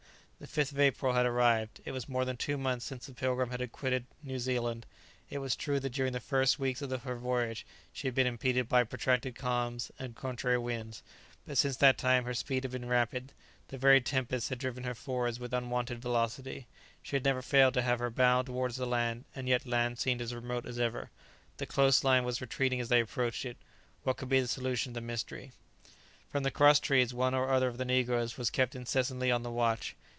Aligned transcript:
The 0.41 0.47
5th 0.47 0.71
of 0.71 0.79
April 0.79 1.13
had 1.13 1.27
arrived. 1.27 1.81
It 1.85 1.91
was 1.91 2.09
more 2.09 2.25
than 2.25 2.35
two 2.35 2.57
months 2.57 2.83
since 2.83 3.05
the 3.05 3.13
"Pilgrim" 3.13 3.51
had 3.51 3.71
quitted 3.71 4.07
New 4.23 4.39
Zealand; 4.39 4.87
it 5.29 5.37
was 5.37 5.55
true 5.55 5.79
that 5.79 5.91
during 5.91 6.13
the 6.13 6.19
first 6.19 6.55
three 6.55 6.69
weeks 6.69 6.81
of 6.81 6.89
her 7.03 7.15
voyage 7.15 7.63
she 7.93 8.07
had 8.07 8.15
been 8.15 8.25
impeded 8.25 8.67
by 8.67 8.83
protracted 8.83 9.35
calms 9.35 9.91
and 9.99 10.15
contrary 10.15 10.57
winds; 10.57 11.03
but 11.45 11.59
since 11.59 11.77
that 11.77 11.99
time 11.99 12.23
her 12.25 12.33
speed 12.33 12.63
had 12.63 12.71
been 12.71 12.87
rapid, 12.87 13.33
the 13.67 13.77
very 13.77 14.01
tempests 14.01 14.49
had 14.49 14.57
driven 14.57 14.83
her 14.83 14.95
forwards 14.95 15.39
with 15.39 15.53
unwonted 15.53 16.01
velocity; 16.01 16.65
she 17.03 17.15
had 17.15 17.23
never 17.23 17.43
failed 17.43 17.75
to 17.75 17.83
have 17.83 17.99
her 17.99 18.09
bow 18.09 18.41
towards 18.41 18.77
the 18.77 18.87
land, 18.87 19.25
and 19.35 19.47
yet 19.47 19.67
land 19.67 19.99
seemed 19.99 20.21
as 20.23 20.33
remote 20.33 20.65
as 20.65 20.79
ever; 20.79 21.11
the 21.57 21.67
coast 21.67 22.03
line 22.03 22.23
was 22.25 22.41
retreating 22.41 22.81
as 22.81 22.89
they 22.89 23.01
approached 23.01 23.45
it. 23.45 23.57
What 24.01 24.17
could 24.17 24.29
be 24.29 24.39
the 24.41 24.47
solution 24.47 24.89
of 24.89 24.93
the 24.95 25.01
mystery? 25.01 25.51
From 26.31 26.41
the 26.41 26.49
cross 26.49 26.79
trees 26.79 27.13
one 27.13 27.35
or 27.35 27.51
other 27.51 27.67
of 27.67 27.77
the 27.77 27.85
negroes 27.85 28.39
was 28.39 28.49
kept 28.49 28.73
incessantly 28.73 29.29
on 29.31 29.43
the 29.43 29.51
watch. 29.51 29.95